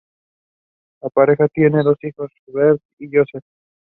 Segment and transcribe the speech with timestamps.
[1.03, 3.43] La pareja tiene dos hijos: Berta y Josep.